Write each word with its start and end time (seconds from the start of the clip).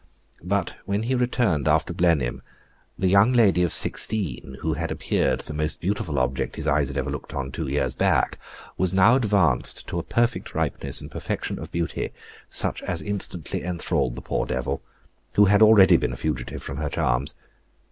But 0.43 0.77
when 0.87 1.03
he 1.03 1.13
returned 1.13 1.67
after 1.67 1.93
Blenheim, 1.93 2.41
the 2.97 3.07
young 3.07 3.33
lady 3.33 3.61
of 3.61 3.71
sixteen, 3.71 4.57
who 4.61 4.73
had 4.73 4.89
appeared 4.89 5.41
the 5.41 5.53
most 5.53 5.79
beautiful 5.79 6.17
object 6.17 6.55
his 6.55 6.65
eyes 6.67 6.87
had 6.87 6.97
ever 6.97 7.11
looked 7.11 7.35
on 7.35 7.51
two 7.51 7.67
years 7.67 7.93
back, 7.93 8.39
was 8.79 8.95
now 8.95 9.15
advanced 9.15 9.85
to 9.89 9.99
a 9.99 10.03
perfect 10.03 10.55
ripeness 10.55 11.01
and 11.01 11.11
perfection 11.11 11.59
of 11.59 11.71
beauty, 11.71 12.09
such 12.49 12.81
as 12.81 13.03
instantly 13.03 13.61
enthralled 13.63 14.15
the 14.15 14.23
poor 14.23 14.47
devil, 14.47 14.81
who 15.33 15.45
had 15.45 15.61
already 15.61 15.97
been 15.97 16.13
a 16.13 16.17
fugitive 16.17 16.63
from 16.63 16.77
her 16.77 16.89
charms. 16.89 17.35